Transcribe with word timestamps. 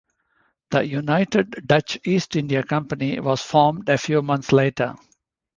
The 0.71 0.83
united 0.87 1.61
Dutch 1.67 1.99
East 2.03 2.35
India 2.35 2.63
Company 2.63 3.19
was 3.19 3.41
formed 3.43 3.87
a 3.87 3.99
few 3.99 4.23
months 4.23 4.51
later. 4.51 4.95